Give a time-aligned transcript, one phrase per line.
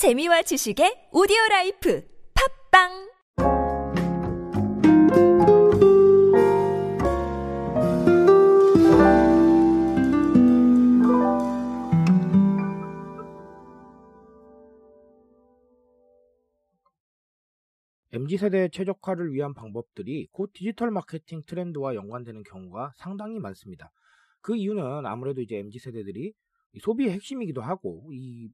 [0.00, 2.88] 재미와 지식의 오디오 life 팟빵
[18.10, 23.92] MZ세대 최적화를 위한 방법들이 곧 디지털 마케팅 트렌드와 연관되는 경우가 상당히 많습니다.
[24.40, 26.32] 그 이유는 아무래도 이제 MZ세대들이
[26.80, 28.48] 소비의 핵심이기도 하고 이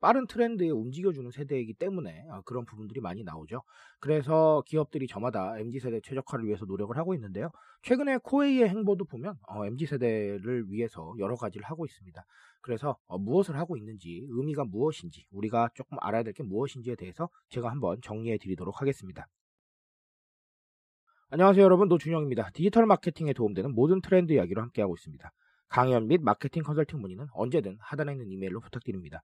[0.00, 3.62] 빠른 트렌드에 움직여주는 세대이기 때문에 아, 그런 부분들이 많이 나오죠.
[4.00, 7.50] 그래서 기업들이 저마다 MZ세대 최적화를 위해서 노력을 하고 있는데요.
[7.82, 12.22] 최근에 코웨이의 행보도 보면 어, MZ세대를 위해서 여러 가지를 하고 있습니다.
[12.60, 17.70] 그래서 어, 무엇을 하고 있는지 의미가 무엇인지 우리가 조금 알아야 될 게 무엇인지에 대해서 제가
[17.70, 19.28] 한번 정리해 드리도록 하겠습니다.
[21.30, 22.50] 안녕하세요 여러분 노준영입니다.
[22.54, 25.32] 디지털 마케팅에 도움되는 모든 트렌드 이야기로 함께하고 있습니다.
[25.68, 29.22] 강연 및 마케팅 컨설팅 문의는 언제든 하단에 있는 이메일로 부탁드립니다.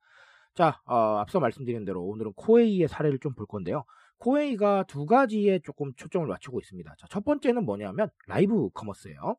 [0.55, 3.85] 자, 어, 앞서 말씀드린 대로 오늘은 코웨이의 사례를 좀 볼 건데요.
[4.19, 6.95] 코웨이가 두 가지에 조금 초점을 맞추고 있습니다.
[6.99, 9.37] 자, 첫 번째는 뭐냐면 live commerce예요.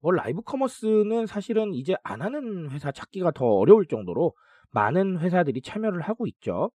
[0.00, 4.34] 뭐 live commerce는 사실은 이제 안 하는 회사 찾기가 더 어려울 정도로
[4.70, 6.70] 많은 회사들이 참여를 하고 있죠.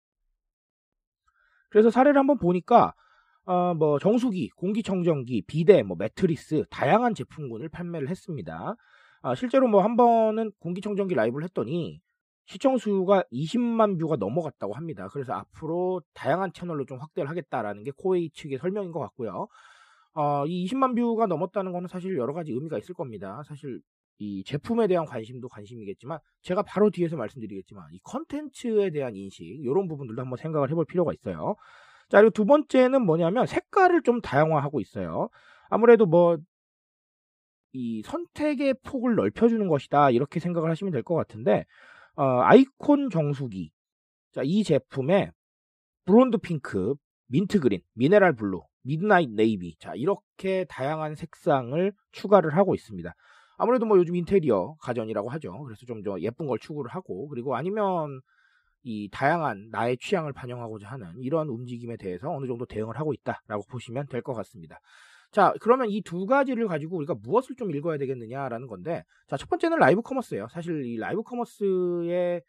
[1.69, 2.93] 그래서 사례를 한번 보니까
[3.45, 8.75] 어, 뭐 정수기, 공기청정기, 비데, 뭐 매트리스 다양한 제품군을 판매를 했습니다.
[9.21, 12.01] 아, 실제로 뭐 한 번은 공기청정기 라이브를 했더니
[12.45, 15.07] 시청 수가 20만 view가 넘어갔다고 합니다.
[15.11, 19.47] 그래서 앞으로 다양한 채널로 좀 확대를 하겠다라는 게 코웨이 측의 설명인 것 같고요.
[20.13, 23.41] 어, 이 20만 view가 넘었다는 거는 사실 여러 가지 의미가 있을 겁니다.
[23.47, 23.81] 사실
[24.19, 30.21] 이 제품에 대한 관심도 관심이겠지만 제가 바로 뒤에서 말씀드리겠지만 이 컨텐츠에 대한 인식 이런 부분들도
[30.21, 31.55] 한번 생각을 해볼 필요가 있어요.
[32.09, 35.29] 자 그리고 두 번째는 뭐냐면 색깔을 좀 다양화하고 있어요.
[35.69, 36.37] 아무래도 뭐
[37.73, 41.65] 이 선택의 폭을 넓혀주는 것이다 이렇게 생각을 하시면 될 것 같은데
[42.15, 43.71] 어, 아이콘 정수기.
[44.33, 45.31] 자, 이 제품에
[46.05, 46.95] blond pink,
[47.27, 49.77] mint green, mineral blue, midnight navy.
[49.79, 53.13] 자, 이렇게 다양한 색상을 추가를 하고 있습니다.
[53.57, 55.63] 아무래도 뭐 요즘 인테리어 가전이라고 하죠.
[55.63, 58.21] 그래서 좀 더 예쁜 걸 추구를 하고 그리고 아니면
[58.83, 64.07] 이 다양한 나의 취향을 반영하고자 하는 이런 움직임에 대해서 어느 정도 대응을 하고 있다라고 보시면
[64.07, 64.79] 될 것 같습니다.
[65.35, 69.79] 자, 그러면 이 두 가지를 가지고 우리가 무엇을 좀 읽어야 되겠느냐라는 건데, 자, 첫 번째는
[69.79, 70.47] live commerce예요.
[70.49, 72.41] 사실 이 live commerce의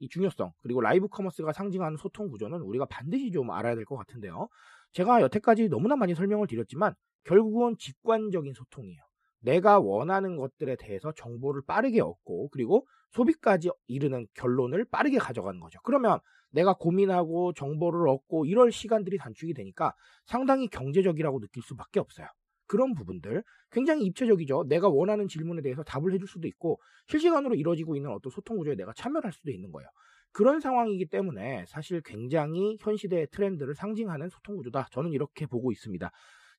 [0.00, 4.48] 이 중요성, 그리고 live commerce가 상징하는 소통 구조는 우리가 반드시 좀 알아야 될 것 같은데요.
[4.92, 6.94] 제가 여태까지 너무나 많이 설명을 드렸지만,
[7.24, 9.00] 결국은 직관적인 소통이에요.
[9.42, 15.78] 내가 원하는 것들에 대해서 정보를 빠르게 얻고, 그리고 소비까지 이르는 결론을 빠르게 가져가는 거죠.
[15.84, 16.18] 그러면
[16.50, 19.94] 내가 고민하고 정보를 얻고 이럴 시간들이 단축이 되니까
[20.26, 22.26] 상당히 경제적이라고 느낄 수밖에 없어요.
[22.66, 24.64] 그런 부분들 굉장히 입체적이죠.
[24.68, 28.92] 내가 원하는 질문에 대해서 답을 해줄 수도 있고 실시간으로 이루어지고 있는 어떤 소통 구조에 내가
[28.94, 29.88] 참여를 할 수도 있는 거예요.
[30.32, 34.88] 그런 상황이기 때문에 사실 굉장히 현 시대의 트렌드를 상징하는 소통 구조다.
[34.90, 36.10] 저는 이렇게 보고 있습니다.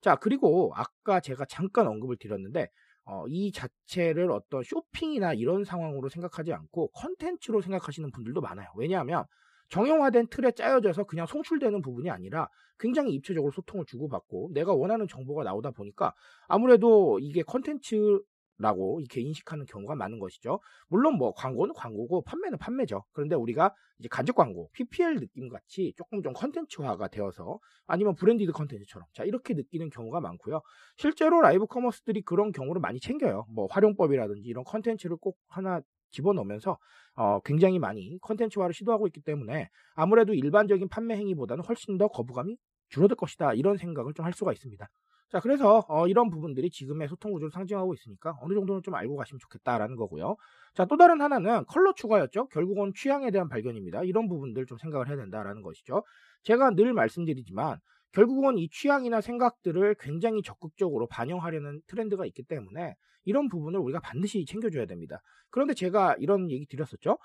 [0.03, 2.67] 자, 그리고 아까 제가 잠깐 언급을 드렸는데
[3.05, 8.67] 어, 이 자체를 어떤 쇼핑이나 이런 상황으로 생각하지 않고 컨텐츠로 생각하시는 분들도 많아요.
[8.75, 9.23] 왜냐하면
[9.69, 15.71] 정형화된 틀에 짜여져서 그냥 송출되는 부분이 아니라 굉장히 입체적으로 소통을 주고받고 내가 원하는 정보가 나오다
[15.71, 16.13] 보니까
[16.47, 18.19] 아무래도 이게 컨텐츠
[18.57, 20.59] 라고 이렇게 인식하는 경우가 많은 것이죠.
[20.87, 23.03] 물론 뭐 광고는 광고고 판매는 판매죠.
[23.11, 29.07] 그런데 우리가 이제 간접 광고, PPL 느낌 같이 조금 좀 컨텐츠화가 되어서 아니면 branded 컨텐츠처럼
[29.13, 30.61] 자 이렇게 느끼는 경우가 많고요.
[30.97, 33.45] 실제로 live commerce들이 그런 경우를 많이 챙겨요.
[33.49, 35.81] 뭐 활용법이라든지 이런 컨텐츠를 꼭 하나
[36.11, 36.77] 집어넣으면서
[37.15, 42.57] 어, 굉장히 많이 컨텐츠화를 시도하고 있기 때문에 아무래도 일반적인 판매 행위보다는 훨씬 더 거부감이
[42.89, 44.87] 줄어들 것이다 이런 생각을 좀 할 수가 있습니다.
[45.33, 49.39] 자, 그래서 어, 이런 부분들이 지금의 소통 구조를 상징하고 있으니까 어느 정도는 좀 알고 가시면
[49.39, 50.35] 좋겠다라는 거고요.
[50.75, 52.49] 자, 또 다른 하나는 컬러 추가였죠.
[52.49, 54.03] 결국은 취향에 대한 발견입니다.
[54.03, 56.03] 이런 부분들 좀 생각을 해야 된다라는 것이죠.
[56.43, 57.79] 제가 늘 말씀드리지만
[58.11, 64.85] 결국은 이 취향이나 생각들을 굉장히 적극적으로 반영하려는 트렌드가 있기 때문에 이런 부분을 우리가 반드시 챙겨줘야
[64.85, 65.19] 됩니다.
[65.49, 67.17] 그런데 제가 이런 얘기 드렸었죠.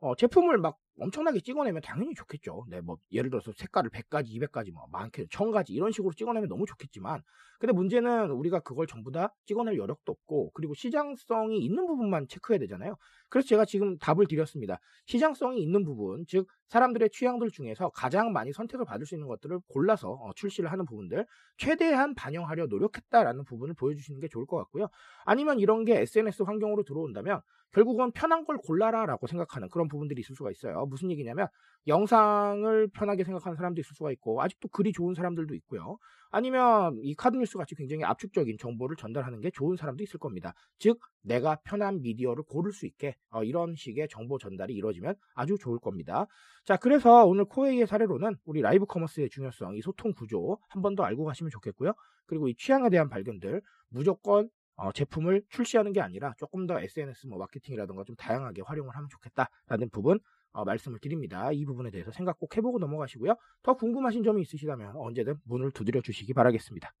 [0.00, 2.66] 어, 제품을 막 엄청나게 찍어내면 당연히 좋겠죠.
[2.68, 7.22] 네, 뭐, 예를 들어서 색깔을 100가지, 200가지, 뭐, 많게 1000가지 이런 식으로 찍어내면 너무 좋겠지만,
[7.58, 12.96] 근데 문제는 우리가 그걸 전부 다 찍어낼 여력도 없고, 그리고 시장성이 있는 부분만 체크해야 되잖아요.
[13.28, 14.78] 그래서 제가 지금 답을 드렸습니다.
[15.06, 20.10] 시장성이 있는 부분, 즉, 사람들의 취향들 중에서 가장 많이 선택을 받을 수 있는 것들을 골라서
[20.10, 21.26] 어, 출시를 하는 부분들,
[21.58, 24.88] 최대한 반영하려 노력했다라는 부분을 보여주시는 게 좋을 것 같고요.
[25.24, 27.40] 아니면 이런 게 SNS 환경으로 들어온다면,
[27.72, 30.86] 결국은 편한 걸 골라라라고 생각하는 그런 부분들이 있을 수가 있어요.
[30.92, 31.48] 무슨 얘기냐면
[31.88, 35.98] 영상을 편하게 생각하는 사람도 있을 수가 있고 아직도 글이 좋은 사람들도 있고요.
[36.30, 40.54] 아니면 이 카드뉴스 같이 굉장히 압축적인 정보를 전달하는 게 좋은 사람도 있을 겁니다.
[40.78, 45.78] 즉 내가 편한 미디어를 고를 수 있게 어, 이런 식의 정보 전달이 이루어지면 아주 좋을
[45.80, 46.26] 겁니다.
[46.64, 51.02] 자 그래서 오늘 코웨이의 사례로는 우리 live commerce의 중요성, 이 소통 구조 한 번 더
[51.04, 51.92] 알고 가시면 좋겠고요.
[52.26, 57.38] 그리고 이 취향에 대한 발견들 무조건 어, 제품을 출시하는 게 아니라 조금 더 SNS 뭐
[57.38, 60.18] 마케팅이라든가 좀 다양하게 활용을 하면 좋겠다라는 부분
[60.52, 61.50] 어, 말씀을 드립니다.
[61.52, 63.34] 이 부분에 대해서 생각 꼭 해보고 넘어가시고요.
[63.62, 66.92] 더 궁금하신 점이 있으시다면 언제든 문을 두드려 주시기 바라겠습니다.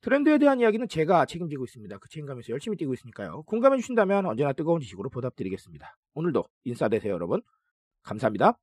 [0.00, 1.96] 트렌드에 대한 이야기는 제가 책임지고 있습니다.
[1.96, 3.42] 그 책임감에서 열심히 뛰고 있으니까요.
[3.44, 5.96] 공감해 주신다면 언제나 뜨거운 지식으로 보답드리겠습니다.
[6.12, 7.40] 오늘도 인싸 되세요, 여러분.
[8.02, 8.58] 감사합니다.